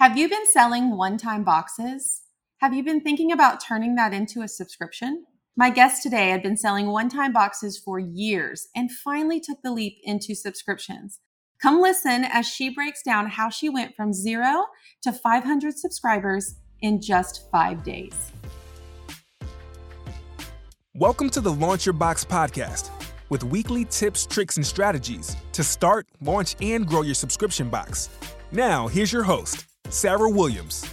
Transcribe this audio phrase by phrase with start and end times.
[0.00, 2.22] Have you been selling one time boxes?
[2.62, 5.26] Have you been thinking about turning that into a subscription?
[5.58, 9.70] My guest today had been selling one time boxes for years and finally took the
[9.70, 11.20] leap into subscriptions.
[11.60, 14.64] Come listen as she breaks down how she went from zero
[15.02, 18.32] to 500 subscribers in just five days.
[20.94, 22.88] Welcome to the Launch Your Box podcast
[23.28, 28.08] with weekly tips, tricks, and strategies to start, launch, and grow your subscription box.
[28.50, 30.86] Now, here's your host, Sarah Williams.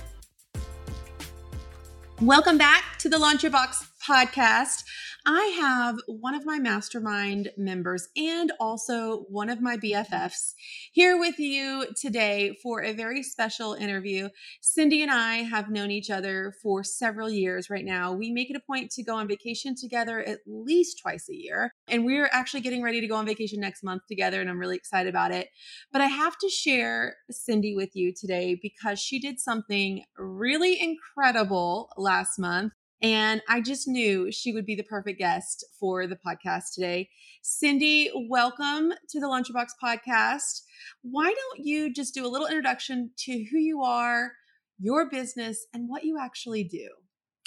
[2.20, 4.84] Welcome back to the Launch Your Box podcast.
[5.30, 10.54] I have one of my mastermind members and also one of my BFFs
[10.94, 14.30] here with you today for a very special interview.
[14.62, 18.14] Cindy and I have known each other for several years right now.
[18.14, 21.74] We make it a point to go on vacation together at least twice a year.
[21.90, 24.78] And we're actually getting ready to go on vacation next month together, and I'm really
[24.78, 25.50] excited about it.
[25.92, 31.90] But I have to share Cindy with you today because she did something really incredible
[31.98, 36.74] last month and I just knew she would be the perfect guest for the podcast
[36.74, 37.10] today.
[37.44, 40.62] Cindy, welcome to the Launch Your Box podcast.
[41.04, 44.32] Why don't you just do a little introduction to who you are,
[44.80, 46.90] your business, and what you actually do?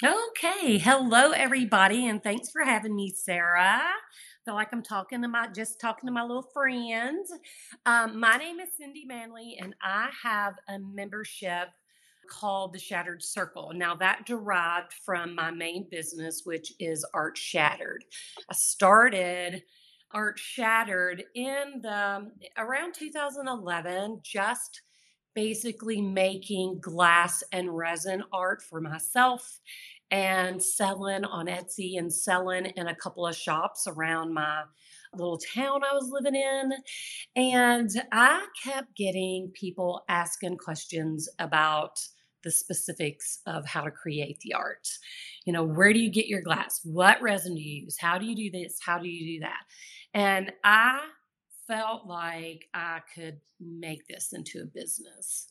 [0.03, 0.79] Okay.
[0.79, 3.81] Hello, everybody, and thanks for having me, Sarah.
[3.83, 7.31] I feel like I'm talking to my just talking to my little friends.
[7.85, 11.67] Um, my name is Cindy Manly, and I have a membership
[12.31, 13.73] called the Shattered Circle.
[13.75, 18.05] Now, that derived from my main business, which is Art Shattered.
[18.49, 19.63] I started
[20.11, 24.81] Art Shattered in the around 2011, just
[25.35, 29.59] basically making glass and resin art for myself
[30.09, 34.63] and selling on Etsy and selling in a couple of shops around my
[35.13, 36.73] little town I was living in.
[37.35, 41.99] And I kept getting people asking questions about
[42.43, 44.87] the specifics of how to create the art.
[45.45, 46.81] You know, where do you get your glass?
[46.83, 47.97] What resin do you use?
[47.99, 48.79] How do you do this?
[48.83, 49.63] How do you do that?
[50.13, 50.99] And I
[51.67, 55.47] felt like I could make this into a business.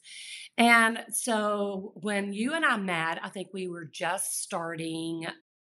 [0.59, 5.27] And so when you and I met, I think we were just starting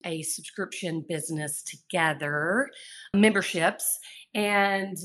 [0.05, 2.69] a subscription business together,
[3.15, 3.99] memberships.
[4.35, 4.97] And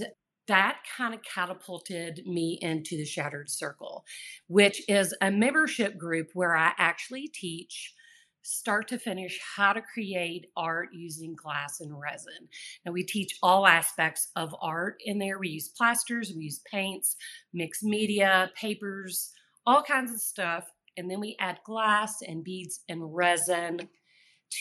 [0.49, 4.03] that kind of catapulted me into the Shattered Circle,
[4.47, 7.93] which is a membership group where I actually teach
[8.41, 12.47] start to finish how to create art using glass and resin.
[12.85, 15.37] Now, we teach all aspects of art in there.
[15.37, 17.15] We use plasters, we use paints,
[17.53, 19.31] mixed media, papers,
[19.67, 20.65] all kinds of stuff.
[20.97, 23.87] And then we add glass and beads and resin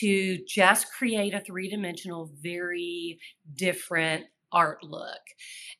[0.01, 3.17] to just create a three dimensional, very
[3.55, 5.21] different art look.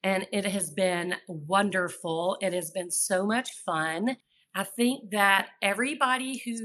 [0.03, 2.37] And it has been wonderful.
[2.41, 4.17] It has been so much fun.
[4.55, 6.55] I think that everybody who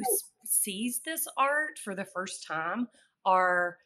[0.44, 2.88] sees this art for the first time
[3.24, 3.78] are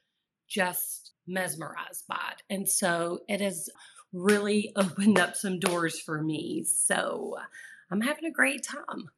[0.49, 2.43] just mesmerized by it.
[2.51, 3.69] And so it has
[4.13, 6.65] really opened up some doors for me.
[6.65, 7.37] So
[7.91, 9.11] I'm having a great time.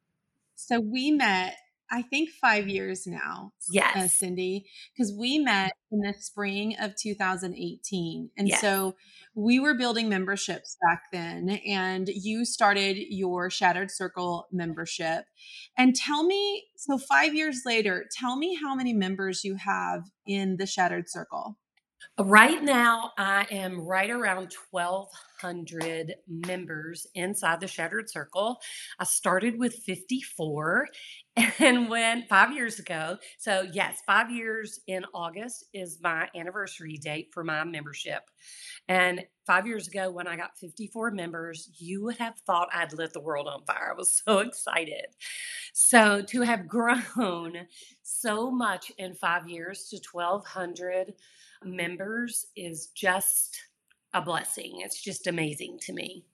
[0.57, 1.57] So we met
[1.91, 3.53] I think five years now.
[3.55, 3.97] Uh, yes.
[3.97, 8.31] Uh, Cindy, because we met in the spring of 2018.
[8.37, 8.61] And yes.
[8.61, 8.95] so
[9.35, 15.25] we were building memberships back then, and you started your Shattered Circle membership.
[15.77, 20.57] And tell me, so five years later, tell me how many members you have in
[20.57, 21.59] the Shattered Circle.
[22.19, 28.59] Right now, I am right around 1,200 members inside the Shattered Circle.
[28.99, 30.89] I started with 54
[31.59, 37.29] and when five years ago, so yes, five years in August is my anniversary date
[37.33, 38.23] for my membership.
[38.89, 43.13] And five years ago, when I got 54 members, you would have thought I'd lit
[43.13, 43.93] the world on fire.
[43.93, 45.07] I was so excited.
[45.73, 47.67] So to have grown
[48.03, 51.15] so much in five years to 1,200
[51.65, 53.61] members is just
[54.13, 54.81] a blessing.
[54.81, 56.25] It's just amazing to me.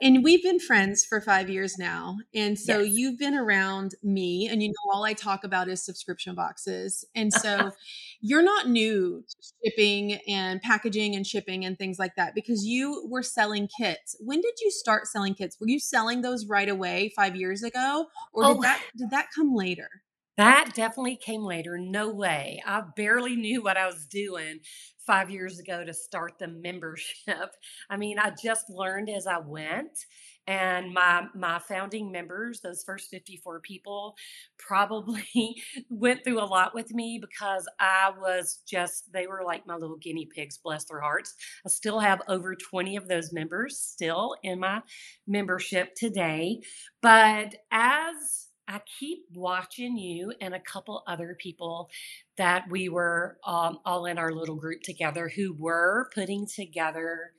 [0.00, 2.18] And we've been friends for five years now.
[2.32, 2.92] And so yes.
[2.94, 7.04] you've been around me, and you know, all I talk about is subscription boxes.
[7.16, 7.72] And so
[8.20, 13.08] you're not new to shipping and packaging and shipping and things like that because you
[13.10, 14.14] were selling kits.
[14.20, 15.58] When did you start selling kits?
[15.60, 18.06] Were you selling those right away five years ago?
[18.32, 18.54] Or oh.
[18.54, 19.90] did that did that come later?
[20.38, 21.78] That definitely came later.
[21.78, 22.62] No way.
[22.66, 24.60] I barely knew what I was doing
[25.06, 27.56] five years ago to start the membership.
[27.90, 29.98] I mean, I just learned as I went.
[30.46, 34.14] and my my founding members those first 54 people
[34.58, 35.56] probably
[35.90, 39.98] went through a lot with me because i was just they were like my little
[39.98, 41.34] guinea pigs bless their hearts
[41.66, 44.80] i still have over 20 of those members still in my
[45.26, 46.60] membership today
[47.02, 51.88] but as I keep watching you and a couple other people
[52.36, 57.32] that we were um, all in our little group together who were putting together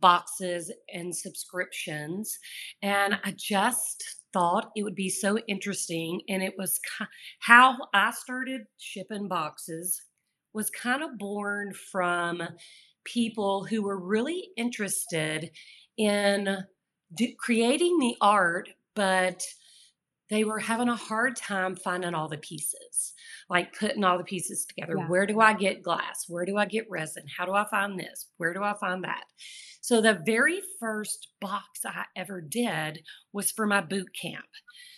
[0.00, 2.38] boxes and subscriptions.
[2.80, 6.22] And I just thought it would be so interesting.
[6.30, 6.80] And it was
[7.40, 10.02] how I started shipping boxes
[10.54, 12.42] was kind of born from
[13.04, 15.50] people who were really interested
[15.98, 16.64] in
[17.14, 19.44] do, creating the art, but
[20.30, 23.14] they were having a hard time finding all the pieces,
[23.48, 24.94] like putting all the pieces together.
[24.96, 25.08] Yeah.
[25.08, 26.24] Where do I get glass?
[26.28, 27.24] Where do I get resin?
[27.36, 28.26] How do I find this?
[28.36, 29.24] Where do I find that?
[29.80, 34.44] So the very first box I ever did was for my boot camp.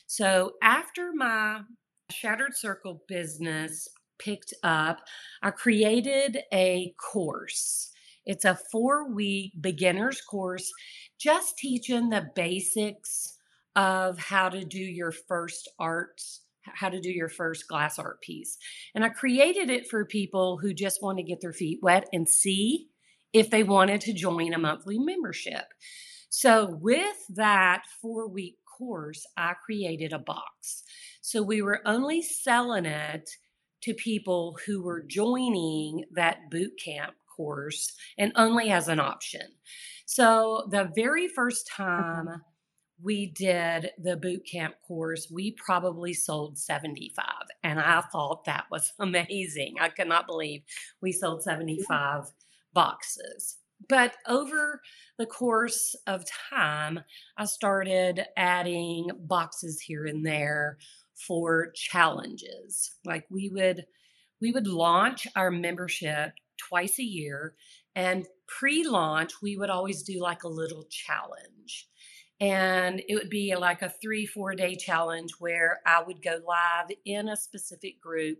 [0.06, 1.62] So after my
[2.11, 3.88] Shattered Circle business
[4.19, 5.00] picked up,
[5.43, 7.90] I created a course.
[8.26, 10.70] It's a four week beginner's course,
[11.19, 13.31] just teaching the basics
[13.76, 16.40] of how to do your first arts
[16.74, 18.56] how to do your first glass art piece.
[18.94, 22.28] And I created it for people who just want to get their feet wet and
[22.28, 22.88] see
[23.32, 25.64] if they wanted to join a monthly membership.
[26.28, 30.82] So, with that four week course, I created a box.
[31.20, 33.28] So, we were only selling it
[33.82, 39.42] to people who were joining that boot camp course and only as an option.
[40.06, 41.82] So, the very first mm-hmm.
[41.82, 42.42] time
[43.02, 47.25] we did the boot camp course, we probably sold 75.
[47.62, 49.76] And I thought that was amazing.
[49.81, 50.62] I could not believe
[51.00, 52.32] we sold 75
[52.72, 53.58] boxes.
[53.88, 54.81] But over
[55.19, 57.00] the course of time,
[57.37, 60.78] I started adding boxes here and there
[61.26, 62.93] for challenges.
[63.04, 63.87] Like we would
[64.40, 67.54] we would launch our membership twice a year
[67.94, 71.88] and pre-launch we would always do like a little challenge
[72.42, 76.90] and it would be like a three four day challenge where i would go live
[77.04, 78.38] in a specific group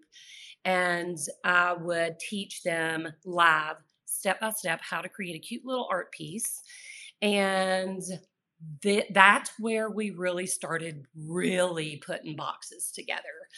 [0.64, 3.76] and i would teach them live
[4.22, 6.62] step by step how to create a cute little art piece.
[7.22, 8.00] And
[8.81, 13.49] th- that's where we really started really putting boxes together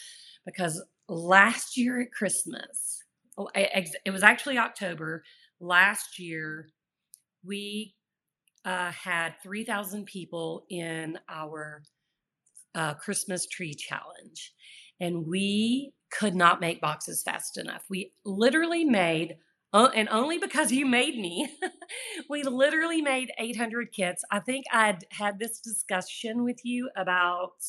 [0.47, 3.03] because last year at christmas
[3.37, 5.23] oh, it was actually october
[5.61, 6.71] last year
[7.45, 7.95] we
[8.65, 11.83] uh, had 3,000 people in our
[12.75, 14.53] uh, Christmas tree challenge,
[15.01, 17.85] and we could not make boxes fast enough.
[17.89, 19.37] We literally made,
[19.73, 21.49] uh, and only because you made me,
[22.31, 24.25] we literally made 800 kits.
[24.31, 27.63] I think I'd had this discussion with you about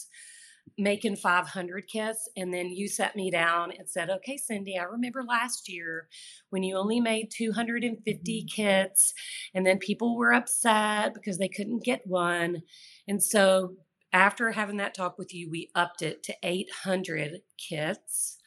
[0.78, 2.30] making 500 kits.
[2.36, 6.08] And then you sat me down and said, okay, Cindy, I remember last year
[6.50, 8.48] when you only made 250 mm-hmm.
[8.48, 9.14] kits,
[9.54, 12.64] and then people were upset because they couldn't get one.
[13.08, 13.76] And so
[14.12, 18.38] after having that talk with you, we upped it to 800 kits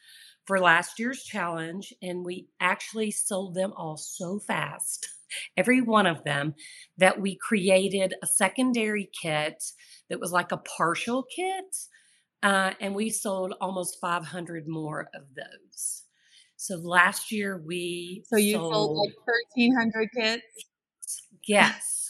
[0.45, 5.07] for last year's challenge, and we actually sold them all so fast,
[5.57, 6.55] every one of them,
[6.97, 9.63] that we created a secondary kit
[10.09, 11.75] that was like a partial kit
[12.43, 16.03] uh, and we sold almost 500 more of those.
[16.55, 20.65] So last year we so you sold, sold like 1,300 kits.
[21.47, 22.09] Yes,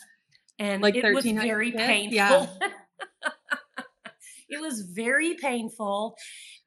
[0.58, 1.84] and like it was very kits?
[1.84, 2.16] painful.
[2.16, 2.48] Yeah.
[4.50, 6.16] it was very painful,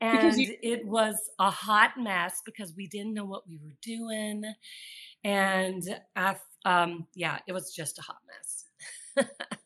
[0.01, 4.45] and you- it was a hot mess because we didn't know what we were doing,
[5.25, 5.83] and
[6.17, 9.27] I, um, yeah, it was just a hot mess.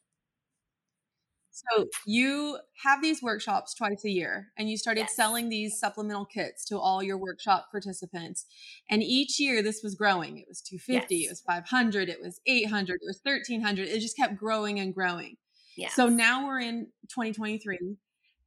[1.72, 5.16] So you have these workshops twice a year and you started yes.
[5.16, 8.46] selling these supplemental kits to all your workshop participants.
[8.90, 10.38] And each year this was growing.
[10.38, 11.26] It was 250, yes.
[11.26, 13.88] it was 500, it was 800, it was 1300.
[13.88, 15.36] It just kept growing and growing.
[15.76, 15.94] Yes.
[15.94, 17.96] So now we're in 2023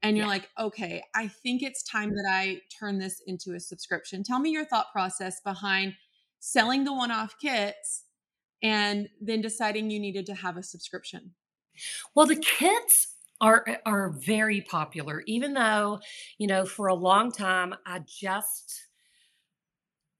[0.01, 0.29] and you're yeah.
[0.29, 4.23] like, okay, I think it's time that I turn this into a subscription.
[4.23, 5.95] Tell me your thought process behind
[6.39, 8.05] selling the one off kits
[8.63, 11.31] and then deciding you needed to have a subscription.
[12.15, 15.99] Well, the kits are are very popular, even though,
[16.37, 18.85] you know, for a long time I just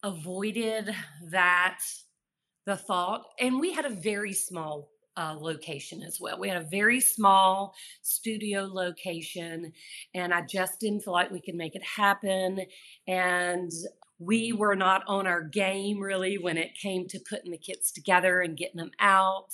[0.04, 0.96] avoided
[1.30, 1.80] that
[2.66, 6.40] the thought and we had a very small uh, location as well.
[6.40, 9.74] We had a very small studio location,
[10.14, 12.62] and I just didn't feel like we could make it happen.
[13.08, 13.72] And
[14.20, 18.42] we were not on our game really when it came to putting the kits together
[18.42, 19.54] and getting them out.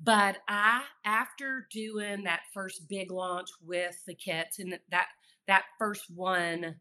[0.00, 5.06] But I, after doing that first big launch with the kits, and that
[5.48, 6.76] that first one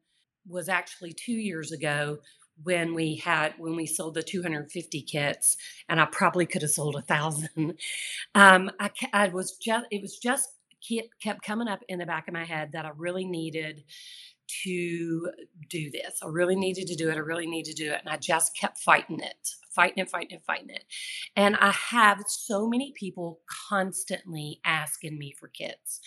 [0.47, 2.19] was actually two years ago
[2.63, 5.57] when we had when we sold the 250 kits
[5.89, 7.49] and i probably could have sold a thousand
[8.35, 10.49] um, I, I was just it was just
[10.87, 13.83] kept, kept coming up in the back of my head that i really needed
[14.63, 15.29] to
[15.69, 18.09] do this i really needed to do it i really need to do it and
[18.09, 20.83] i just kept fighting it fighting it fighting it fighting it
[21.35, 25.99] and i have so many people constantly asking me for kits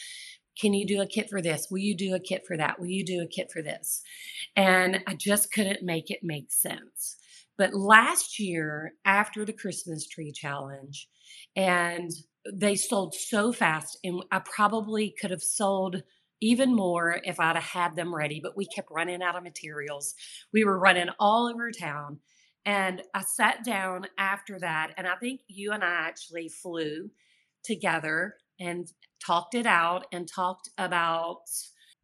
[0.59, 1.68] can you do a kit for this?
[1.71, 2.80] Will you do a kit for that?
[2.80, 4.02] Will you do a kit for this?
[4.57, 7.16] And I just couldn't make it make sense.
[7.57, 11.09] But last year, after the Christmas tree challenge,
[11.54, 12.11] and
[12.52, 16.02] they sold so fast, and I probably could have sold
[16.40, 20.14] even more if I'd have had them ready, but we kept running out of materials.
[20.52, 22.21] We were running all over town.
[22.64, 27.11] And I sat down after that, and I think you and I actually flew
[27.64, 28.88] together and
[29.25, 31.40] talked it out and talked about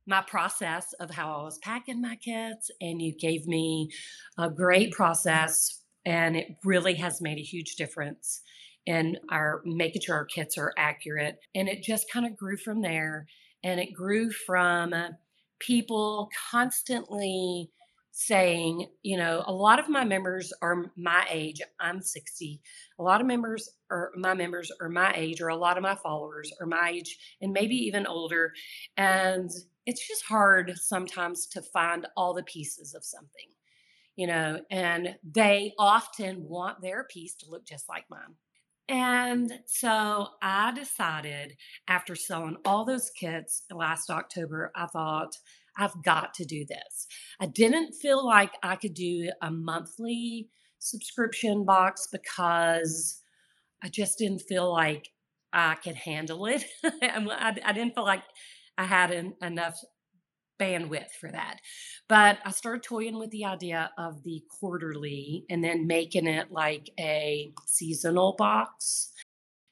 [0.07, 2.71] my process of how I was packing my kits.
[2.81, 3.91] And you gave me
[4.38, 8.41] a great process, and it really has made a huge difference
[8.87, 11.38] in our making sure our kits are accurate.
[11.55, 13.26] And it just kind of grew from there.
[13.64, 15.09] And it grew from uh,
[15.59, 17.71] people constantly
[18.16, 21.61] saying, you know, a lot of my members are my age.
[21.80, 22.61] I'm 60.
[23.00, 25.97] A lot of members are my members are my age, or a lot of my
[25.97, 28.52] followers are my age, and maybe even older.
[28.97, 29.50] And
[29.85, 33.49] it's just hard sometimes to find all the pieces of something,
[34.14, 38.37] you know, and they often want their piece to look just like mine.
[38.88, 41.57] And so I decided
[41.88, 45.37] after selling all those kits last October, I thought,
[45.76, 47.07] I've got to do this.
[47.41, 50.49] I didn't feel like I could do a monthly
[50.79, 53.23] subscription box because
[53.83, 55.09] I just didn't feel like
[55.53, 56.64] I could handle it.
[56.85, 58.23] I, didn't feel like
[58.79, 59.79] I had an, enough
[60.61, 61.58] bandwidth for that.
[62.08, 66.90] But I started toying with the idea of the quarterly and then making it like
[66.99, 69.11] a seasonal box.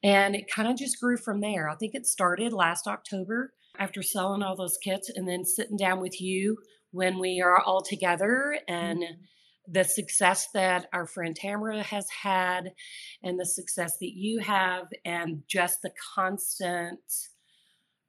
[0.02, 1.68] And it kind of just grew from there.
[1.68, 6.00] I think it started last October after selling all those kits and then sitting down
[6.00, 6.58] with you
[6.90, 9.72] when we are all together and mm-hmm.
[9.72, 12.72] the success that our friend Tamara has had
[13.22, 17.00] and the success that you have and just the constant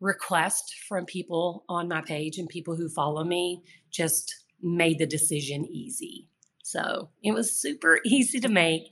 [0.03, 5.65] request from people on my page and people who follow me just made the decision
[5.72, 6.27] easy.
[6.62, 8.83] So it was super easy to make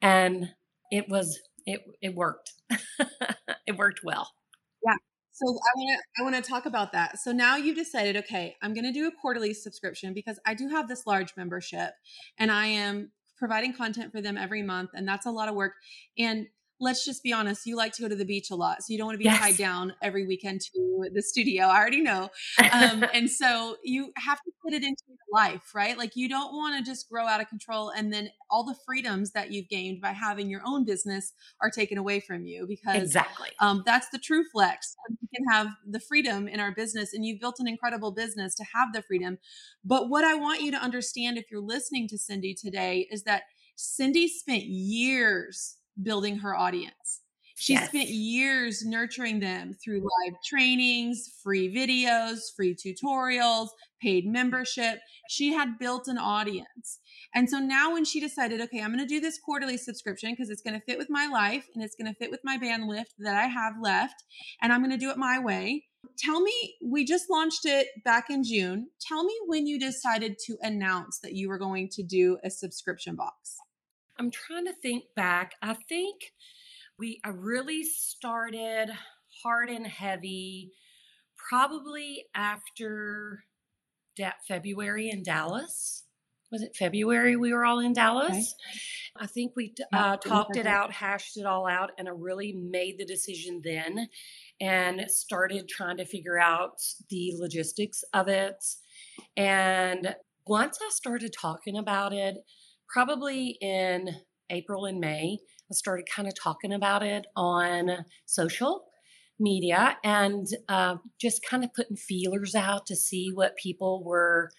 [0.00, 0.48] and
[0.90, 2.54] it was it it worked.
[3.66, 4.30] it worked well.
[4.84, 4.94] Yeah.
[5.32, 7.18] So I want to I want to talk about that.
[7.18, 10.68] So now you've decided, okay, I'm going to do a quarterly subscription because I do
[10.68, 11.92] have this large membership
[12.38, 15.74] and I am providing content for them every month and that's a lot of work.
[16.18, 16.46] And
[16.80, 18.82] let's just be honest, you like to go to the beach a lot.
[18.82, 19.38] So you don't want to be yes.
[19.38, 21.66] tied down every weekend to the studio.
[21.66, 22.30] I already know.
[22.72, 25.98] Um, and so you have to put it into your life, right?
[25.98, 29.32] Like you don't want to just grow out of control and then all the freedoms
[29.32, 31.32] that you've gained by having your own business
[31.62, 34.96] are taken away from you because exactly um, that's the true flex.
[35.10, 38.64] We can have the freedom in our business and you've built an incredible business to
[38.74, 39.38] have the freedom.
[39.84, 43.42] But what I want you to understand if you're listening to Cindy today is that
[43.76, 47.20] Cindy spent years building her audience.
[47.56, 47.90] She yes.
[47.90, 53.68] spent years nurturing them through live trainings, free videos, free tutorials,
[54.00, 55.00] paid membership.
[55.28, 57.00] She had built an audience.
[57.34, 60.48] And so now when she decided, okay, I'm going to do this quarterly subscription because
[60.48, 63.04] it's going to fit with my life and it's going to fit with my bandwidth
[63.18, 64.24] that I have left,
[64.62, 65.84] and I'm going to do it my way.
[66.18, 68.88] Tell me, we just launched it back in June.
[69.06, 73.16] Tell me when you decided to announce that you were going to do a subscription
[73.16, 73.58] box.
[74.20, 75.54] I'm trying to think back.
[75.62, 76.34] I think
[76.98, 78.90] we I really started
[79.42, 80.72] hard and heavy
[81.48, 83.44] probably after
[84.46, 86.04] February in Dallas.
[86.52, 88.30] Was it February we were all in Dallas?
[88.36, 89.24] Okay.
[89.24, 92.98] I think we uh, talked it out, hashed it all out, and I really made
[92.98, 94.06] the decision then
[94.60, 98.62] and started trying to figure out the logistics of it.
[99.34, 100.14] And
[100.46, 102.36] once I started talking about it,
[102.92, 104.10] probably in
[104.50, 105.38] April and May,
[105.70, 108.84] I started kind of talking about it on social
[109.38, 114.50] media and uh, just kind of putting feelers out to see what people were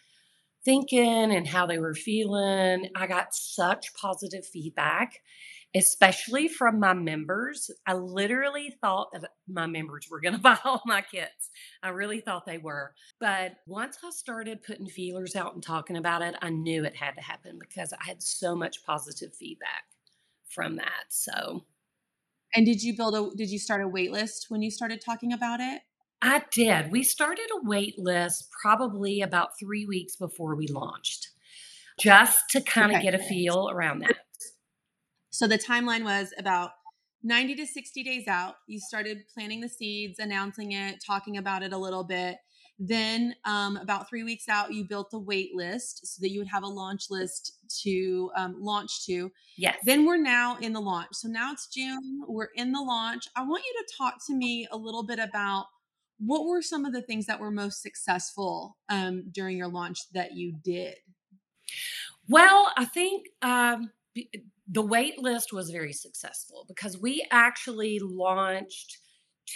[0.63, 2.89] thinking and how they were feeling.
[2.95, 5.19] I got such positive feedback.
[5.75, 7.71] Especially from my members.
[7.87, 11.49] I literally thought that my members were going to buy all my kits.
[11.81, 12.93] I really thought they were.
[13.19, 17.15] But once I started putting feelers out and talking about it, I knew it had
[17.15, 19.83] to happen because I had so much positive feedback
[20.49, 21.05] from that.
[21.09, 21.65] So,
[22.55, 25.31] and did you build a did you start a wait list when you started talking
[25.31, 25.81] about it?
[26.21, 26.91] I did.
[26.91, 31.29] We started a wait list probably about 3 weeks before we launched.
[31.99, 33.05] Just to kind of okay.
[33.05, 34.17] get a feel around that.
[35.31, 36.71] So the timeline was about
[37.23, 38.55] 90 to 60 days out.
[38.67, 42.37] You started planting the seeds, announcing it, talking about it a little bit.
[42.83, 46.47] Then, um, about three weeks out, you built the wait list so that you would
[46.47, 49.31] have a launch list to um, launch to.
[49.55, 49.77] Yes.
[49.85, 51.09] Then we're now in the launch.
[51.13, 52.23] So now it's June.
[52.27, 53.27] We're in the launch.
[53.35, 55.67] I want you to talk to me a little bit about
[56.17, 60.33] what were some of the things that were most successful um, during your launch that
[60.33, 60.95] you did.
[62.27, 63.91] Well, I think um,
[64.71, 68.99] the wait list was very successful because we actually launched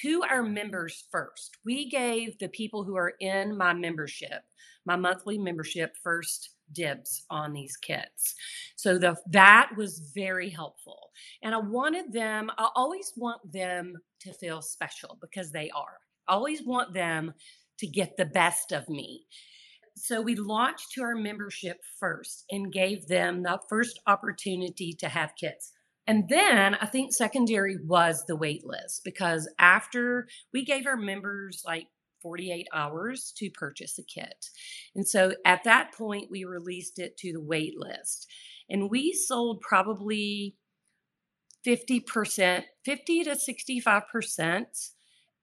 [0.01, 1.57] to our members first.
[1.63, 4.43] We gave the people who are in my membership,
[4.86, 8.36] my monthly membership, first dibs on these kits.
[8.75, 11.12] So the that was very helpful.
[11.43, 15.98] And I wanted them, I always want them to feel special because they are.
[16.27, 17.34] I always want them
[17.77, 19.25] to get the best of me.
[19.97, 25.35] So we launched to our membership first and gave them the first opportunity to have
[25.39, 25.71] kits.
[26.07, 31.63] And then I think secondary was the wait list because after we gave our members
[31.65, 31.87] like
[32.21, 34.47] 48 hours to purchase a kit.
[34.95, 38.27] And so at that point, we released it to the wait list.
[38.69, 40.55] And we sold probably
[41.65, 44.89] 50%, 50 to 65%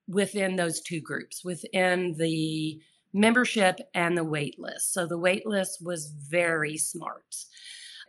[0.08, 2.80] within those two groups, within the
[3.12, 4.92] membership and the wait list.
[4.92, 7.36] So the wait list was very smart.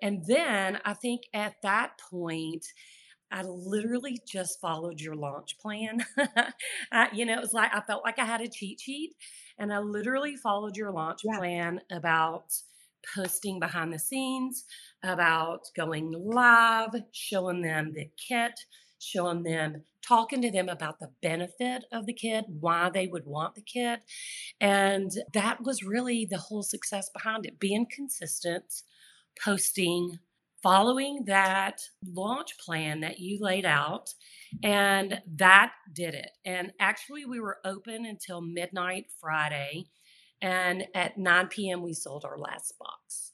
[0.02, 2.66] And then I think at that point,
[3.32, 6.06] I literally just followed your launch plan.
[6.92, 9.16] I, you know, it was like I felt like I had a cheat sheet,
[9.58, 11.38] and I literally followed your launch yeah.
[11.38, 12.54] plan about
[13.16, 14.66] posting behind the scenes,
[15.04, 18.60] about going live, showing them the kit,
[19.04, 23.56] showing them, talking to them about the benefit of the kit, why they would want
[23.56, 24.02] the kit.
[24.60, 28.84] And that was really the whole success behind it being consistent,
[29.44, 30.20] posting,
[30.62, 31.82] following that
[32.14, 34.14] launch plan that you laid out.
[34.64, 36.32] And that did it.
[36.46, 39.86] And actually, we were open until midnight Friday.
[40.42, 43.32] And at 9 p.m., we sold our last box.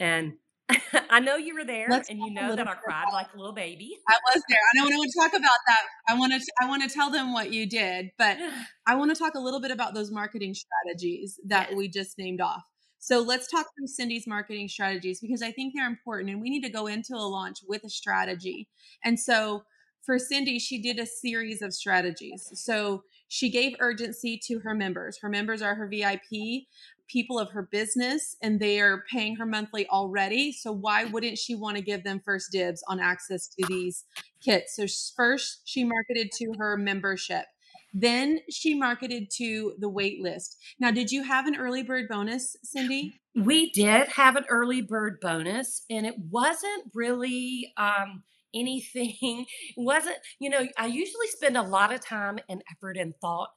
[0.00, 0.34] And
[1.10, 3.52] I know you were there, Let's and you know that I cried like a little
[3.52, 3.90] baby.
[4.08, 4.58] I was there.
[4.58, 5.82] I don't want to talk about that.
[6.08, 6.40] I want to.
[6.60, 8.38] I want to tell them what you did, but
[8.86, 11.76] I want to talk a little bit about those marketing strategies that yes.
[11.76, 12.62] we just named off.
[12.98, 16.62] So let's talk through Cindy's marketing strategies because I think they're important, and we need
[16.62, 18.68] to go into a launch with a strategy.
[19.04, 19.64] And so
[20.04, 22.50] for Cindy, she did a series of strategies.
[22.54, 25.18] So she gave urgency to her members.
[25.22, 26.66] Her members are her VIP
[27.08, 30.52] people of her business and they are paying her monthly already.
[30.52, 34.04] So why wouldn't she want to give them first dibs on access to these
[34.44, 34.76] kits?
[34.76, 34.84] So
[35.16, 37.46] first she marketed to her membership.
[37.94, 40.58] Then she marketed to the wait list.
[40.78, 43.18] Now, did you have an early bird bonus, Cindy?
[43.34, 49.46] We did have an early bird bonus, and it wasn't really um, anything.
[49.76, 53.50] Wasn't, you know, I usually spend a lot of time and effort and thought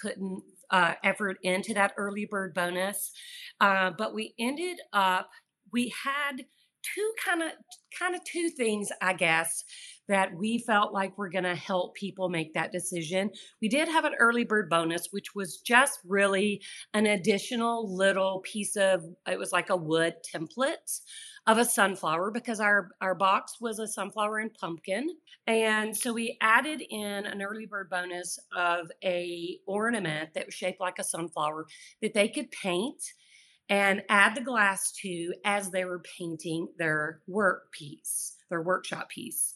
[0.00, 3.12] putting uh, effort into that early bird bonus.
[3.60, 5.30] Uh, but we ended up,
[5.72, 6.44] we had
[6.82, 7.50] two kind of
[7.98, 9.64] kind of two things i guess
[10.08, 14.04] that we felt like we're going to help people make that decision we did have
[14.04, 16.60] an early bird bonus which was just really
[16.94, 21.00] an additional little piece of it was like a wood template
[21.46, 25.08] of a sunflower because our our box was a sunflower and pumpkin
[25.46, 30.80] and so we added in an early bird bonus of a ornament that was shaped
[30.80, 31.66] like a sunflower
[32.00, 33.02] that they could paint
[33.68, 39.54] and add the glass to as they were painting their work piece, their workshop piece.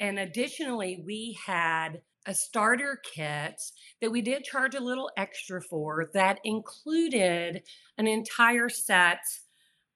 [0.00, 3.60] And additionally, we had a starter kit
[4.00, 7.62] that we did charge a little extra for that included
[7.98, 9.20] an entire set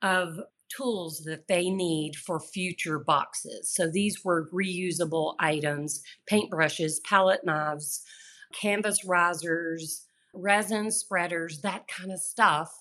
[0.00, 0.38] of
[0.74, 3.72] tools that they need for future boxes.
[3.74, 8.02] So these were reusable items paintbrushes, palette knives,
[8.60, 12.72] canvas risers, resin spreaders, that kind of stuff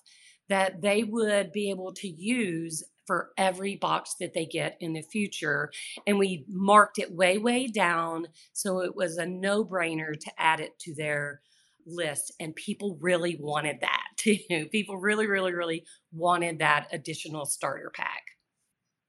[0.48, 5.02] that they would be able to use for every box that they get in the
[5.02, 5.70] future.
[6.06, 8.26] And we marked it way, way down.
[8.52, 11.40] So it was a no brainer to add it to their
[11.86, 12.32] list.
[12.40, 14.05] And people really wanted that
[14.72, 18.22] People really, really, really wanted that additional starter pack.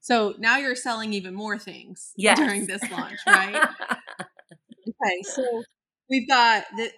[0.02, 2.38] So now you're selling even more things yes.
[2.38, 3.56] during this launch, right?
[4.88, 5.64] okay, so
[6.10, 6.92] we've got the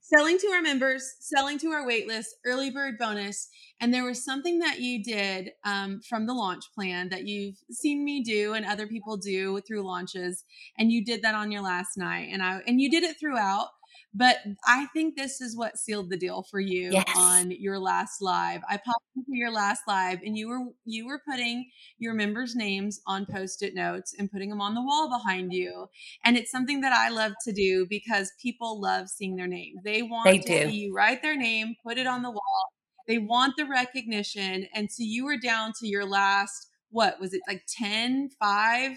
[0.00, 3.48] selling to our members, selling to our waitlist, early bird bonus,
[3.80, 8.04] and there was something that you did um, from the launch plan that you've seen
[8.04, 10.44] me do and other people do through launches,
[10.76, 13.68] and you did that on your last night, and I and you did it throughout.
[14.12, 17.04] But I think this is what sealed the deal for you yes.
[17.16, 18.60] on your last live.
[18.68, 23.00] I popped into your last live and you were you were putting your members' names
[23.06, 25.86] on post-it notes and putting them on the wall behind you.
[26.24, 29.76] And it's something that I love to do because people love seeing their name.
[29.84, 30.70] They want they to do.
[30.70, 32.72] see you write their name, put it on the wall.
[33.06, 34.66] They want the recognition.
[34.74, 38.96] And so you were down to your last, what was it like 10, 5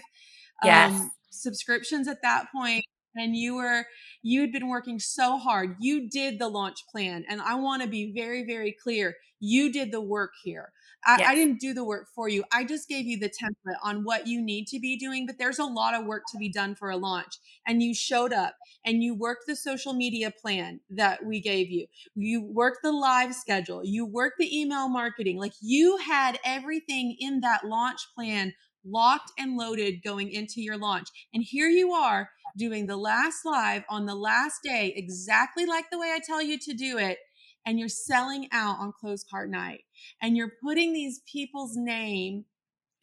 [0.64, 0.92] yes.
[0.92, 2.84] um, subscriptions at that point
[3.16, 3.86] and you were
[4.22, 5.76] you'd been working so hard.
[5.80, 9.16] You did the launch plan and i want to be very very clear.
[9.40, 10.72] You did the work here.
[11.06, 11.28] I, yes.
[11.28, 12.44] I, didn't do the work for you.
[12.50, 15.58] I just gave you the template on what you need to be doing but there's
[15.58, 19.02] a lot of work to be done for a launch and you showed up and
[19.02, 21.86] you worked the social media plan that we gave you.
[22.14, 23.82] You worked the live schedule.
[23.84, 25.38] You worked the email marketing.
[25.38, 31.08] Like you had everything in that launch plan locked and loaded going into your launch
[31.32, 35.98] and here you are doing the last live on the last day, exactly like the
[35.98, 37.18] way I tell you to do it.
[37.66, 39.84] And you're selling out on close card night
[40.20, 42.44] and you're putting these people's name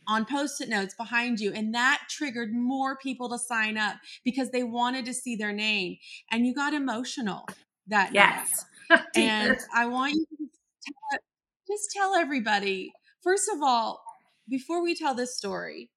[0.08, 4.64] on post-it notes behind you and that triggered more people to sign up because they
[4.64, 5.98] wanted to see their name
[6.32, 7.48] and you got emotional
[7.88, 8.66] that yes.
[8.90, 10.46] night and i want you to
[10.86, 11.20] tell,
[11.68, 12.92] just tell everybody
[13.22, 14.04] first of all
[14.52, 15.90] before we tell this story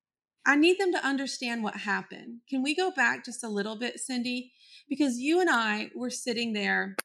[0.46, 2.40] I need them to understand what happened.
[2.48, 4.52] Can we go back just a little bit, Cindy?
[4.88, 6.96] Because you and I were sitting there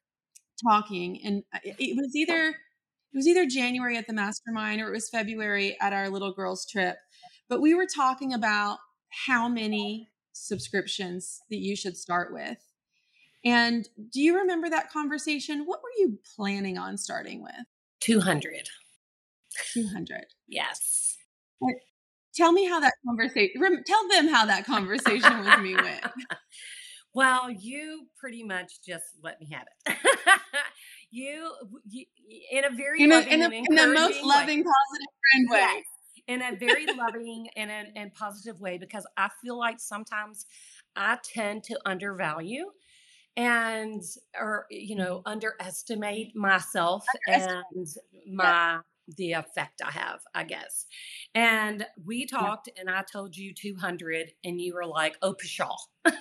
[0.68, 4.94] talking, and uh, it was either it was either January at the mastermind or it
[4.94, 6.98] was February at our little girls trip.
[7.48, 8.78] But we were talking about
[9.26, 12.58] how many subscriptions that you should start with.
[13.44, 15.64] And do you remember that conversation?
[15.66, 17.66] What were you planning on starting with?
[18.02, 18.70] 200.
[19.74, 20.26] 200.
[20.48, 21.09] Yes.
[22.36, 23.84] Tell me how that conversation.
[23.86, 26.06] Tell them how that conversation with me went.
[27.14, 29.98] Well, you pretty much just let me have it.
[31.12, 31.52] you,
[31.88, 32.06] you,
[32.52, 34.64] in a very in, a, in, a, in the most loving, way.
[34.64, 35.58] positive friend way.
[35.58, 35.84] Yes.
[36.28, 40.46] In a very loving and, and, and positive way, because I feel like sometimes
[40.96, 42.66] I tend to undervalue
[43.36, 44.04] and
[44.40, 47.64] or you know underestimate myself underestimate.
[48.16, 48.80] and my
[49.18, 50.86] the effect I have, I guess.
[51.36, 52.82] And we talked, yeah.
[52.82, 55.76] and I told you 200, and you were like, "Oh, pshaw."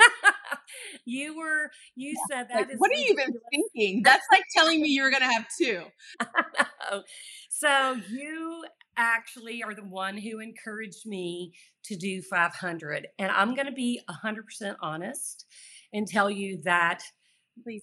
[1.05, 2.37] you were, you yeah.
[2.37, 2.69] said that.
[2.69, 4.03] Like, what are you even thinking?
[4.03, 5.83] That's like telling me you were going to have two.
[7.49, 8.65] so you
[8.97, 11.53] actually are the one who encouraged me
[11.85, 15.47] to do 500, and I'm going to be 100% honest
[15.93, 17.03] and tell you that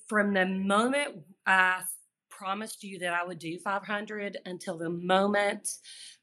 [0.07, 1.81] from the moment I
[2.37, 5.69] promised you that I would do 500 until the moment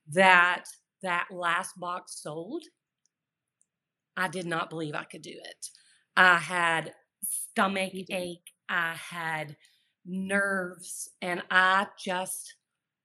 [0.08, 0.64] that
[1.02, 2.64] that last box sold.
[4.16, 5.68] I did not believe I could do it.
[6.16, 9.56] I had stomach ache, I had
[10.04, 12.56] nerves, and I just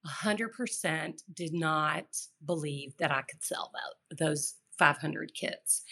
[0.06, 2.06] 100% did not
[2.46, 5.84] believe that I could sell that, those 500 kits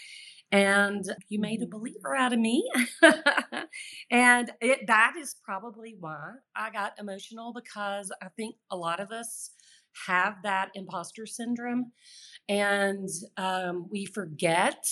[0.55, 2.65] and you made a believer out of me
[4.11, 9.11] and it, that is probably why i got emotional because i think a lot of
[9.11, 9.51] us
[10.07, 11.91] have that imposter syndrome
[12.49, 14.85] and um, we forget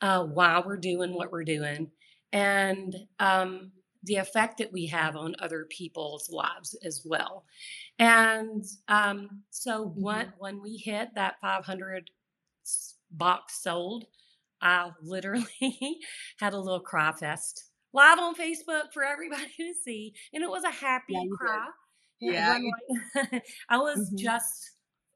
[0.00, 1.90] uh, why we're doing what we're doing
[2.32, 3.70] and um,
[4.04, 7.44] the effect that we have on other people's lives as well
[7.98, 10.38] and um, so when, mm-hmm.
[10.38, 12.10] when we hit that 500
[13.10, 14.06] box sold
[14.62, 15.46] I literally
[16.38, 20.64] had a little cry fest live on Facebook for everybody to see, and it was
[20.64, 21.66] a happy yeah, cry.
[22.20, 22.58] Yeah,
[23.68, 24.16] I was mm-hmm.
[24.16, 24.70] just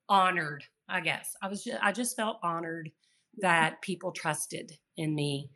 [0.09, 0.65] honored.
[0.89, 1.65] I guess I was.
[1.65, 2.91] Just, I just felt honored
[3.39, 5.51] that people trusted in me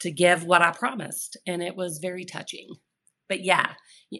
[0.00, 2.68] to give what I promised, and it was very touching.
[3.28, 3.72] But yeah,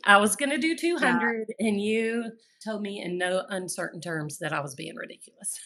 [0.04, 1.66] I was going to do 200, yeah.
[1.66, 5.58] and you told me in no uncertain terms that I was being ridiculous.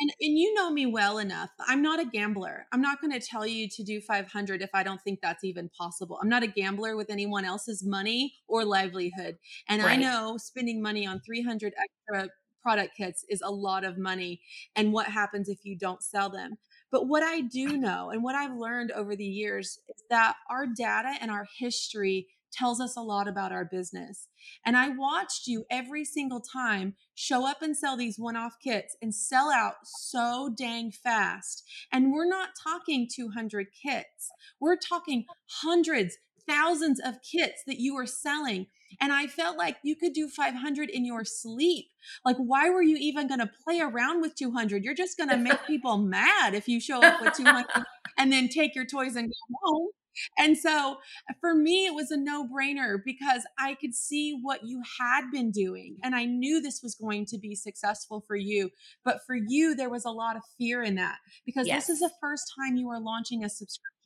[0.00, 1.50] And, and you know me well enough.
[1.66, 2.66] I'm not a gambler.
[2.72, 5.68] I'm not going to tell you to do 500 if I don't think that's even
[5.76, 6.18] possible.
[6.22, 9.38] I'm not a gambler with anyone else's money or livelihood.
[9.68, 9.92] And right.
[9.92, 12.30] I know spending money on 300 extra
[12.62, 14.40] product kits is a lot of money.
[14.76, 16.58] And what happens if you don't sell them?
[16.90, 20.66] But what I do know and what I've learned over the years is that our
[20.66, 24.28] data and our history tells us a lot about our business.
[24.64, 28.96] And I watched you every single time show up and sell these one off kits
[29.02, 31.64] and sell out so dang fast.
[31.92, 34.30] And we're not talking 200 kits,
[34.60, 35.24] we're talking
[35.62, 36.16] hundreds,
[36.48, 38.66] thousands of kits that you are selling.
[39.00, 41.86] And I felt like you could do 500 in your sleep.
[42.24, 44.82] Like, why were you even going to play around with 200?
[44.82, 47.66] You're just going to make people mad if you show up with 200
[48.18, 49.88] and then take your toys and go home.
[50.36, 50.96] And so
[51.40, 55.50] for me, it was a no brainer because I could see what you had been
[55.50, 55.96] doing.
[56.02, 58.70] And I knew this was going to be successful for you.
[59.04, 61.16] But for you, there was a lot of fear in that
[61.46, 61.86] because yes.
[61.86, 63.97] this is the first time you are launching a subscription.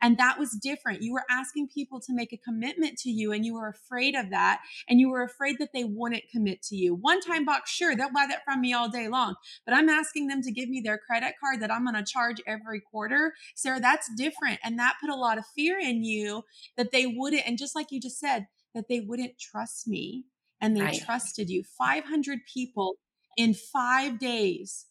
[0.00, 1.02] And that was different.
[1.02, 4.30] You were asking people to make a commitment to you, and you were afraid of
[4.30, 4.60] that.
[4.88, 6.94] And you were afraid that they wouldn't commit to you.
[6.94, 9.34] One time box, sure, they'll buy that from me all day long.
[9.64, 12.40] But I'm asking them to give me their credit card that I'm going to charge
[12.46, 13.34] every quarter.
[13.54, 14.60] Sarah, that's different.
[14.62, 16.42] And that put a lot of fear in you
[16.76, 20.24] that they wouldn't, and just like you just said, that they wouldn't trust me
[20.60, 21.02] and they right.
[21.04, 21.62] trusted you.
[21.62, 22.96] 500 people
[23.36, 24.86] in five days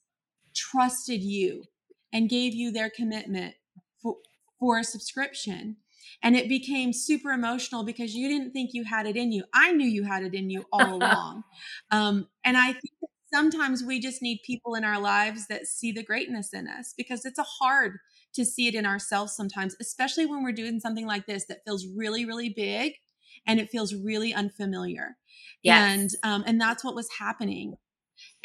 [0.56, 1.64] trusted you
[2.12, 3.56] and gave you their commitment
[4.64, 5.76] for, a subscription.
[6.22, 9.44] And it became super emotional because you didn't think you had it in you.
[9.54, 11.44] I knew you had it in you all along.
[11.92, 12.94] Um, and I think
[13.34, 17.26] sometimes we just need people in our lives that see the greatness in us because
[17.26, 17.98] it's a hard
[18.36, 21.86] to see it in ourselves sometimes, especially when we're doing something like this that feels
[21.94, 22.94] really, really big
[23.46, 25.18] and it feels really unfamiliar.
[25.62, 25.94] Yes.
[25.94, 27.76] And um, and that's what was happening.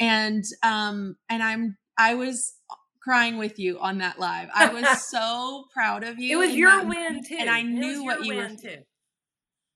[0.01, 2.53] And um, and I'm I was
[3.03, 4.49] crying with you on that live.
[4.53, 6.33] I was so proud of you.
[6.41, 7.37] It was your win too.
[7.39, 8.83] And I knew what you were too.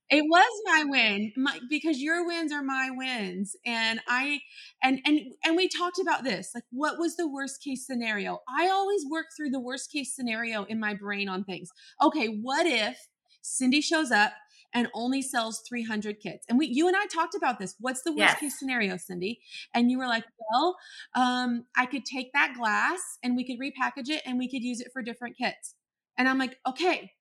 [0.10, 3.56] It was my win my, because your wins are my wins.
[3.66, 4.42] And I
[4.84, 6.52] and and and we talked about this.
[6.54, 8.40] Like what was the worst case scenario?
[8.48, 11.70] I always work through the worst case scenario in my brain on things.
[12.02, 12.98] Okay, what if
[13.42, 14.34] Cindy shows up
[14.74, 16.46] and only sells 300 kits.
[16.50, 17.76] And we, you and I talked about this.
[17.80, 18.40] What's the worst yes.
[18.40, 19.40] case scenario, Cindy?
[19.74, 20.78] And you were like, well,
[21.16, 24.82] um, I could take that glass and we could repackage it and we could use
[24.82, 25.76] it for different kits.
[26.18, 27.12] And I'm like, okay,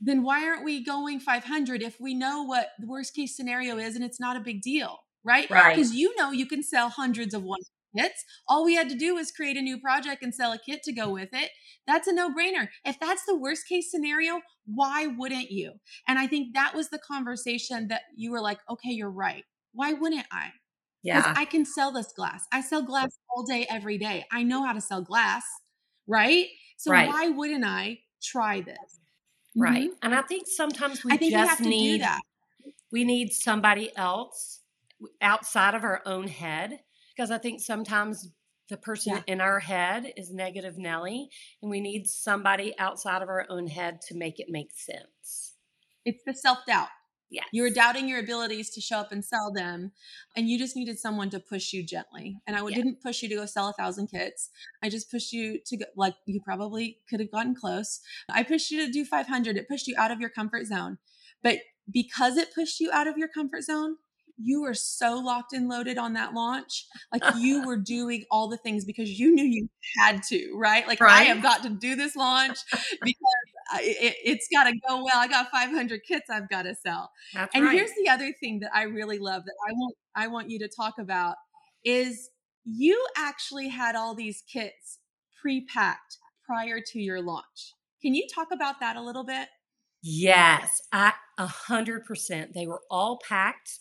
[0.00, 3.94] then why aren't we going 500 if we know what the worst case scenario is
[3.94, 5.48] and it's not a big deal, right?
[5.50, 5.74] Right.
[5.74, 7.60] Because you know you can sell hundreds of one
[7.96, 8.24] kits.
[8.48, 10.92] All we had to do was create a new project and sell a kit to
[10.92, 11.50] go with it.
[11.86, 12.68] That's a no brainer.
[12.84, 15.72] If that's the worst case scenario, why wouldn't you?
[16.08, 19.44] And I think that was the conversation that you were like, okay, you're right.
[19.72, 20.50] Why wouldn't I?
[21.02, 21.34] Yeah.
[21.36, 22.46] I can sell this glass.
[22.50, 24.24] I sell glass all day, every day.
[24.32, 25.44] I know how to sell glass,
[26.06, 26.46] right?
[26.78, 27.08] So right.
[27.08, 29.00] why wouldn't I try this?
[29.54, 29.90] Right.
[29.90, 29.98] Mm-hmm.
[30.02, 32.20] And I think sometimes we I think just we need that.
[32.90, 34.60] We need somebody else
[35.20, 36.80] outside of our own head
[37.14, 38.30] because I think sometimes
[38.70, 39.22] the person yeah.
[39.26, 41.28] in our head is negative Nelly
[41.60, 45.54] and we need somebody outside of our own head to make it make sense.
[46.04, 46.88] It's the self-doubt.
[47.30, 47.46] Yes.
[47.52, 49.90] You were doubting your abilities to show up and sell them,
[50.36, 52.36] and you just needed someone to push you gently.
[52.46, 52.76] And I yeah.
[52.76, 54.50] didn't push you to go sell a thousand kits.
[54.82, 58.00] I just pushed you to go, like, you probably could have gotten close.
[58.30, 59.56] I pushed you to do 500.
[59.56, 60.98] It pushed you out of your comfort zone.
[61.42, 61.58] But
[61.90, 63.96] because it pushed you out of your comfort zone,
[64.36, 66.86] you were so locked and loaded on that launch.
[67.12, 69.68] Like you were doing all the things because you knew you
[69.98, 70.86] had to, right?
[70.86, 71.20] Like right.
[71.20, 72.58] I have got to do this launch
[73.02, 73.16] because
[73.80, 75.16] it, has got to go well.
[75.16, 77.10] I got 500 kits I've got to sell.
[77.32, 77.74] That's and right.
[77.74, 80.68] here's the other thing that I really love that I want I want you to
[80.68, 81.36] talk about
[81.84, 82.30] is
[82.64, 84.98] you actually had all these kits
[85.40, 87.74] pre-packed prior to your launch.
[88.00, 89.48] Can you talk about that a little bit?
[90.02, 92.52] Yes, a hundred percent.
[92.54, 93.78] They were all packed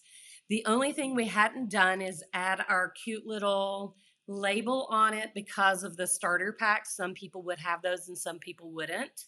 [0.50, 3.96] the only thing we hadn't done is add our cute little
[4.28, 6.96] label on it because of the starter packs.
[6.96, 9.26] Some people would have those and some people wouldn't.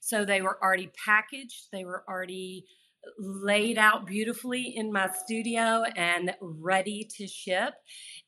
[0.00, 2.64] So they were already packaged, they were already
[3.18, 7.74] laid out beautifully in my studio and ready to ship.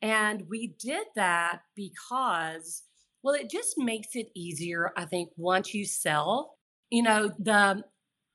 [0.00, 2.84] And we did that because,
[3.22, 6.56] well, it just makes it easier, I think, once you sell.
[6.90, 7.82] You know, the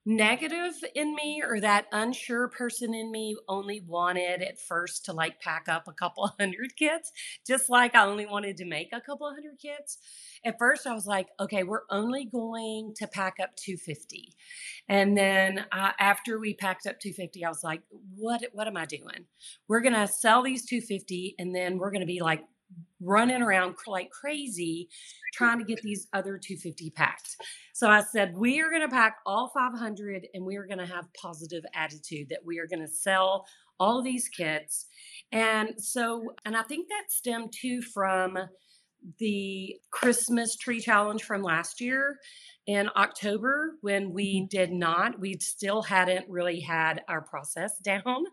[0.05, 5.41] negative in me or that unsure person in me only wanted at first to like
[5.41, 7.11] pack up a couple hundred kits,
[7.45, 9.97] just like I only wanted to make a couple hundred kits.
[10.45, 14.35] At first, I was like, okay, we're only going to pack up 250.
[14.87, 17.81] And then uh, after we packed up 250, I was like,
[18.15, 19.25] what, what am I doing?
[19.67, 22.43] We're going to sell these 250 and then we're going to be like
[23.01, 24.89] running around like crazy
[25.33, 27.35] trying to get these other 250 packed.
[27.73, 30.85] So I said, we are going to pack all 500 and we are going to
[30.85, 33.45] have positive attitude that we are going to sell
[33.79, 34.85] all these kits.
[35.31, 38.37] And so, and I think that stemmed too from
[39.19, 42.17] the Christmas tree challenge from last year
[42.65, 44.45] in October when we Mm-hmm.
[44.47, 45.19] did not.
[45.19, 48.25] We still hadn't really had our process down.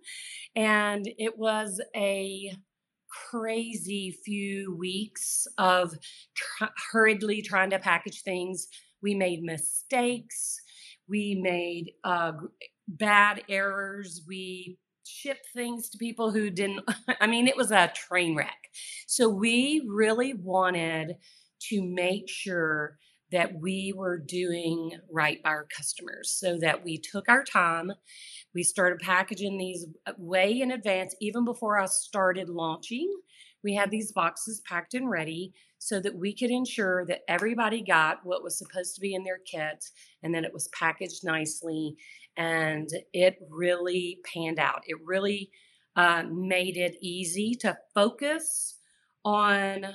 [0.57, 2.53] And it was a
[3.31, 5.97] crazy few weeks of
[6.35, 8.69] tr- hurriedly trying to package things.
[9.03, 10.61] We made mistakes.
[11.09, 12.33] We made uh,
[12.89, 14.23] bad errors.
[14.27, 16.85] We shipped things to people who didn't.
[17.21, 18.69] I mean, it was a train wreck.
[19.07, 21.17] So we really wanted
[21.69, 22.99] to make sure
[23.33, 27.91] that we were doing right by our customers so that we took our time.
[28.55, 33.13] We started packaging these uh, way in advance, even before I started launching.
[33.65, 38.19] We had these boxes packed and ready so that we could ensure that everybody got
[38.25, 39.85] what was supposed to be in their kit
[40.23, 41.97] and that it was packaged nicely.
[42.37, 44.83] And it really panned out.
[44.87, 45.51] It really
[45.97, 48.79] uh, made it easy to focus
[49.25, 49.87] on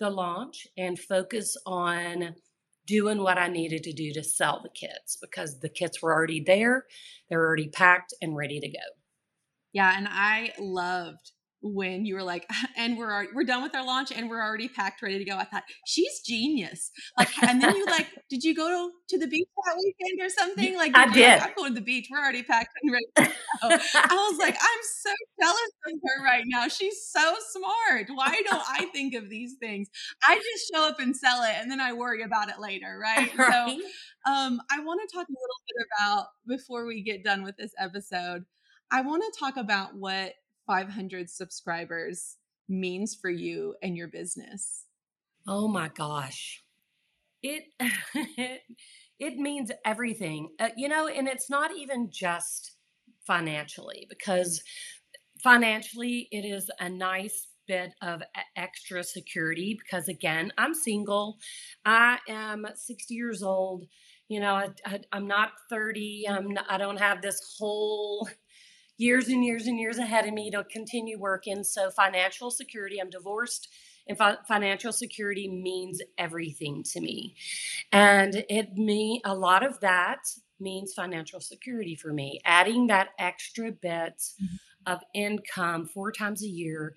[0.00, 2.34] the launch and focus on
[2.86, 6.42] doing what I needed to do to sell the kits because the kits were already
[6.44, 6.86] there.
[7.28, 8.84] They're already packed and ready to go.
[9.72, 13.84] Yeah, and I loved when you were like, and we're already, we're done with our
[13.84, 15.36] launch and we're already packed, ready to go.
[15.36, 16.90] I thought she's genius.
[17.16, 20.30] Like, and then you like, did you go to, to the beach that weekend or
[20.30, 20.76] something?
[20.76, 21.38] Like, I did.
[21.38, 22.08] Like, I'm going to the beach.
[22.10, 23.04] We're already packed and ready.
[23.16, 23.32] To go.
[23.62, 26.68] I was like, I'm so jealous of her right now.
[26.68, 28.08] She's so smart.
[28.14, 29.88] Why don't I think of these things?
[30.26, 33.30] I just show up and sell it, and then I worry about it later, right?
[33.36, 33.80] So,
[34.26, 37.72] um, I want to talk a little bit about before we get done with this
[37.78, 38.44] episode.
[38.90, 40.34] I want to talk about what
[40.66, 42.36] 500 subscribers
[42.68, 44.84] means for you and your business.
[45.46, 46.62] Oh my gosh.
[47.42, 47.64] It
[49.18, 50.50] it means everything.
[50.60, 52.76] Uh, you know, and it's not even just
[53.26, 54.62] financially because
[55.42, 58.22] financially it is a nice bit of
[58.56, 61.38] extra security because again, I'm single.
[61.84, 63.86] I am 60 years old.
[64.28, 64.54] You know,
[64.86, 66.26] I, I'm not 30.
[66.28, 68.28] I'm not, I don't have this whole
[69.02, 71.64] years and years and years ahead of me to continue working.
[71.64, 73.68] So financial security, I'm divorced
[74.06, 77.34] and fi- financial security means everything to me.
[77.92, 80.20] And it me a lot of that
[80.60, 82.40] means financial security for me.
[82.44, 84.58] Adding that extra bit Mhm.
[84.86, 86.94] of income four times a year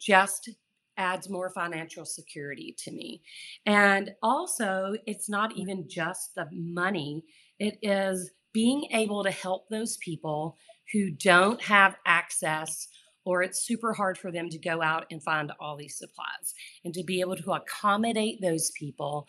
[0.00, 0.50] just
[0.96, 3.22] adds more financial security to me.
[3.64, 7.24] And also, it's not even just the money,
[7.60, 10.56] it is being able to help those people
[10.92, 12.88] who don't have access
[13.24, 16.94] or it's super hard for them to go out and find all these supplies and
[16.94, 19.28] to be able to accommodate those people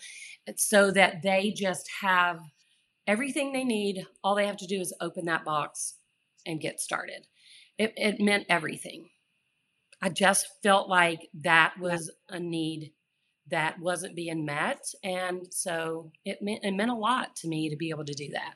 [0.56, 2.40] so that they just have
[3.08, 4.06] everything they need.
[4.24, 5.96] All they have to do is open that box
[6.46, 7.28] and get started.
[7.78, 9.10] It, it meant everything.
[10.02, 12.94] I just felt like that was a need
[13.50, 14.86] that wasn't being met.
[15.04, 18.30] And so it meant, it meant a lot to me to be able to do
[18.30, 18.54] that.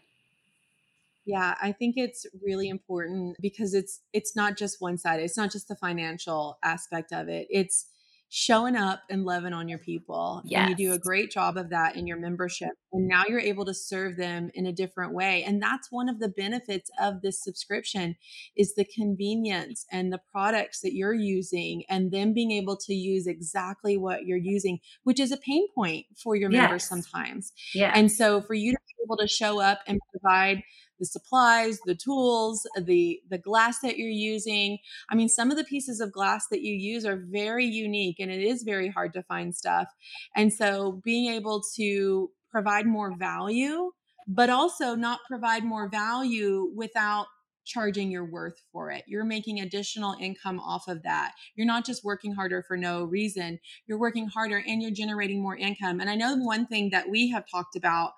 [1.25, 5.21] Yeah, I think it's really important because it's it's not just one side.
[5.21, 7.47] It's not just the financial aspect of it.
[7.49, 7.87] It's
[8.35, 10.41] showing up and loving on your people.
[10.51, 12.71] And you do a great job of that in your membership.
[12.91, 15.43] And now you're able to serve them in a different way.
[15.43, 18.15] And that's one of the benefits of this subscription
[18.57, 23.27] is the convenience and the products that you're using and them being able to use
[23.27, 27.53] exactly what you're using, which is a pain point for your members sometimes.
[27.75, 27.91] Yeah.
[27.93, 30.63] And so for you to be able to show up and provide
[30.99, 34.77] the supplies, the tools, the the glass that you're using.
[35.09, 38.31] I mean, some of the pieces of glass that you use are very unique and
[38.31, 39.87] it is very hard to find stuff.
[40.35, 43.91] And so being able to provide more value,
[44.27, 47.25] but also not provide more value without
[47.65, 49.03] charging your worth for it.
[49.07, 51.31] You're making additional income off of that.
[51.55, 53.59] You're not just working harder for no reason.
[53.87, 55.99] You're working harder and you're generating more income.
[55.99, 58.11] And I know one thing that we have talked about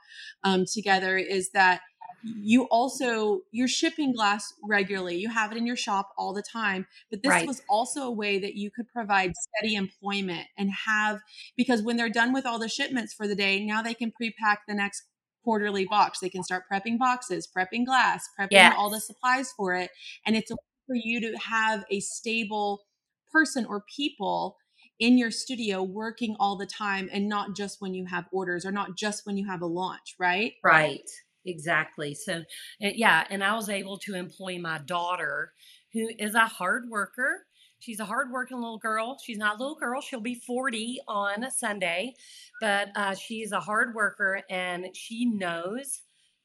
[0.43, 1.81] um, together is that
[2.27, 5.15] you also you're shipping glass regularly.
[5.17, 6.87] You have it in your shop all the time.
[7.11, 7.45] But this Right.
[7.45, 11.21] was also a way that you could provide steady employment and have
[11.55, 14.61] because when they're done with all the shipments for the day now they can pre-pack
[14.67, 15.03] the next
[15.43, 16.19] quarterly box.
[16.19, 19.91] They can start prepping boxes prepping glass prepping all the supplies for it.
[20.25, 22.85] And it's a way for you to have a stable
[23.31, 24.57] person or people
[24.99, 28.71] in your studio working all the time and not just when you have orders or
[28.71, 30.53] not just when you have a launch right?
[30.63, 31.09] Right.
[31.45, 32.13] Exactly.
[32.15, 32.39] So,
[32.83, 33.25] uh, yeah.
[33.29, 35.53] And I was able to employ my daughter,
[35.93, 37.45] who is a hard worker.
[37.79, 39.17] She's a hardworking little girl.
[39.23, 40.01] She's not a little girl.
[40.01, 42.15] She'll be 40 on Sunday,
[42.59, 46.01] but uh, she's a hard worker and she knows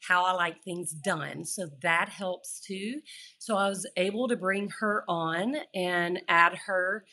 [0.07, 1.45] how I like things done.
[1.45, 3.01] So that helps too.
[3.39, 7.05] So I was able to bring her on and add her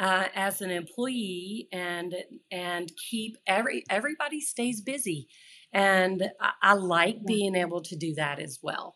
[0.00, 2.14] uh, as an employee and
[2.50, 5.28] and keep every everybody stays busy
[5.74, 8.94] And I, I like being able to do that as well.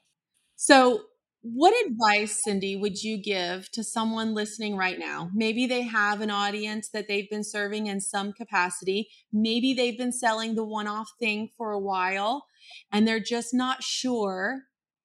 [0.56, 1.02] So,
[1.42, 5.30] what advice, Cindy, would you give to someone listening right now?
[5.32, 9.08] Maybe they have an audience that they've been serving in some capacity.
[9.32, 12.44] Maybe they've been selling the one off thing for a while
[12.92, 14.62] and they're just not sure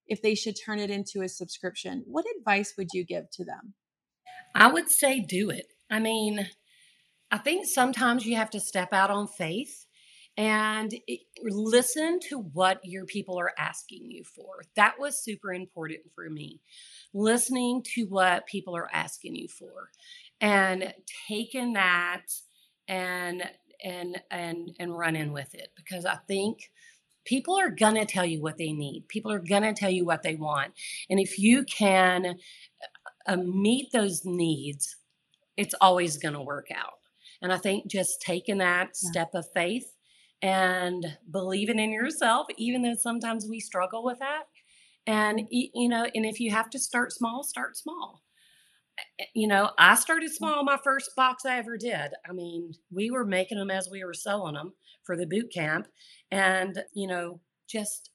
[0.08, 2.04] if they should turn it into a subscription.
[2.08, 3.76] What advice would you give to them?
[4.56, 5.68] I would say do it.
[5.90, 6.48] I mean,
[7.32, 9.83] I think sometimes you have to step out on faith
[10.36, 10.94] and
[11.44, 14.64] listen to what your people are asking you for.
[14.76, 16.62] That was super important for me.
[17.14, 19.92] Listening to what people are asking you for
[20.42, 20.94] and
[21.28, 22.26] taking that
[22.88, 23.44] and
[23.84, 26.72] and and and running with it because I think
[27.26, 29.08] people are going to tell you what they need.
[29.08, 30.74] People are going to tell you what they want.
[31.10, 32.36] And if you can
[33.28, 34.98] uh, meet those needs,
[35.56, 37.00] it's always going to work out.
[37.42, 39.12] And I think just taking that yeah.
[39.12, 39.94] step of faith
[40.44, 44.44] and believing in yourself, even though sometimes we struggle with that.
[45.08, 48.22] And, you know, and if you have to start small, start small.
[49.20, 52.12] Eh, you know, I started small my first box I ever did.
[52.30, 54.74] I mean, we were making them as we were selling them
[55.04, 55.88] for the boot camp.
[56.30, 58.12] And, you know, just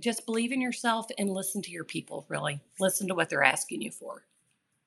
[0.00, 3.82] just believe in yourself and listen to your people really listen to what they're asking
[3.82, 4.24] you for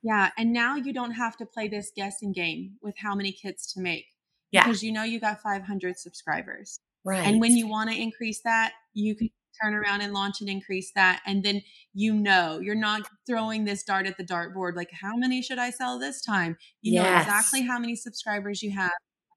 [0.02, 3.72] yeah and now you don't have to play this guessing game with how many kits
[3.72, 4.08] to make
[4.52, 4.64] yeah.
[4.64, 6.80] Because you know you got 500 subscribers.
[7.06, 7.26] Right.
[7.26, 9.30] And when you want to increase that, you can
[9.62, 11.22] turn around and launch and increase that.
[11.26, 11.62] And then
[11.94, 15.70] you know you're not throwing this dart at the dartboard like, how many should I
[15.70, 16.58] sell this time?
[16.82, 17.04] You yes.
[17.04, 18.92] know exactly how many subscribers you have,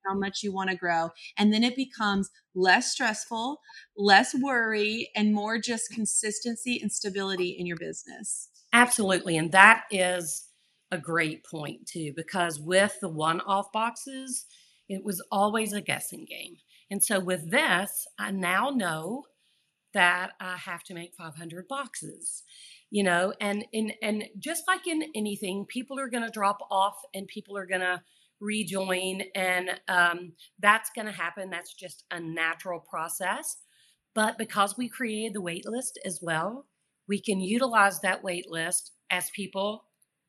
[0.07, 1.11] how much you want to grow.
[1.39, 3.61] And then it becomes less stressful,
[3.97, 8.49] less worry, and more just consistency and stability in your business.
[8.73, 9.37] Absolutely.
[9.37, 10.49] And that is
[10.91, 14.47] a great point too, because with the one off boxes,
[14.93, 16.57] it was always a guessing game.
[16.91, 19.25] And so with this, I now know
[19.95, 22.43] that I have to make 500 boxes,
[22.91, 26.97] you know, and in and just like in anything, people are going to drop off
[27.15, 28.03] and people are going to
[28.41, 31.49] rejoin, and um, that's going to happen.
[31.49, 33.59] That's just a natural process.
[34.15, 36.67] But because we created the wait list as well,
[37.09, 39.85] we can utilize that wait list as people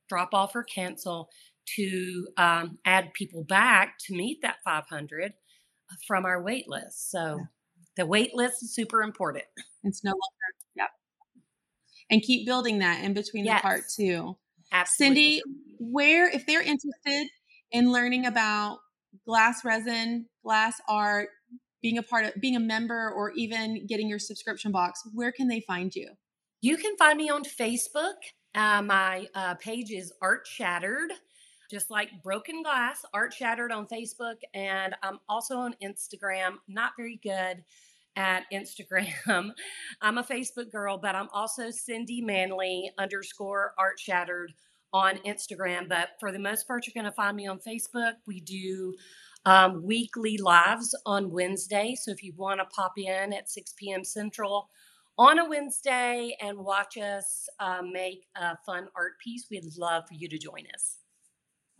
[0.07, 1.30] drop off or cancel
[1.78, 7.11] to um, add people back to meet that 500 uh, from our wait list.
[7.11, 7.45] So yeah.
[7.97, 9.45] the wait list is super important.
[9.84, 10.22] It's no longer,
[10.76, 10.88] yeah.
[12.09, 13.59] And keep building that in between yes.
[13.59, 14.38] the part two.
[14.72, 15.16] Absolutely.
[15.16, 15.41] Cindy,
[15.80, 17.28] where, if they're interested
[17.72, 18.80] in learning about
[19.26, 21.30] glass resin, glass art,
[21.82, 25.47] being a part of being a member or even getting your subscription box, where can
[25.47, 26.09] they find you?
[26.61, 28.14] You can find me on Facebook.
[28.55, 31.11] Uh, my uh, page is Art Shattered
[31.70, 36.55] just like Broken Glass, Art Shattered on Facebook, and I'm also on Instagram.
[36.68, 37.64] Not very good
[38.16, 39.51] at Instagram.
[40.01, 44.53] I'm a Facebook girl, but I'm also Cindy Manly underscore Art Shattered
[44.93, 45.89] on Instagram.
[45.89, 48.14] But for the most part, you're going to find me on Facebook.
[48.28, 48.93] We do
[49.45, 51.95] um, weekly lives on Wednesday.
[51.99, 54.03] So if you want to pop in at 6 p.m.
[54.03, 54.70] Central
[55.18, 60.14] on a Wednesday and watch us uh, make a fun art piece, we'd love for
[60.14, 61.03] you to join us.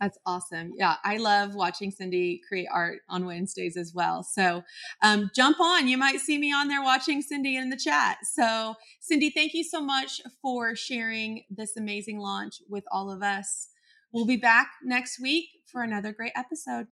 [0.04, 0.72] That's awesome.
[0.76, 4.22] Yeah, I love watching Cindy create art on Wednesdays as well.
[4.22, 4.62] So
[5.00, 5.88] um, jump on.
[5.88, 8.18] You might see me on there watching Cindy in the chat.
[8.22, 13.68] So, Cindy, thank you so much for sharing this amazing launch with all of us.
[14.12, 16.88] We'll be back next week for another great episode.